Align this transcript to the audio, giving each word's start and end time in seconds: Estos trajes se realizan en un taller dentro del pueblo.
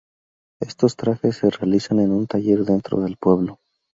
Estos 0.59 0.95
trajes 0.95 1.35
se 1.37 1.51
realizan 1.51 1.99
en 1.99 2.11
un 2.11 2.25
taller 2.25 2.65
dentro 2.65 2.99
del 3.01 3.17
pueblo. 3.17 3.59